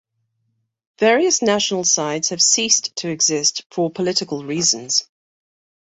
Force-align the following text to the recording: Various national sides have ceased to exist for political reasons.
Various 0.97 1.43
national 1.43 1.83
sides 1.83 2.29
have 2.29 2.41
ceased 2.41 2.95
to 2.95 3.09
exist 3.11 3.67
for 3.69 3.91
political 3.91 4.43
reasons. 4.43 5.07